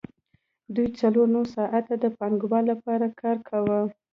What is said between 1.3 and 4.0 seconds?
نور ساعتونه د پانګوال لپاره کار کاوه